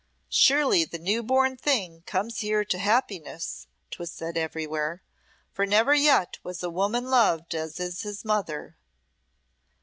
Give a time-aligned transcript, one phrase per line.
[0.29, 5.03] "Surely the new born thing comes here to happiness," 'twas said everywhere,
[5.51, 8.75] "for never yet was woman loved as is his mother."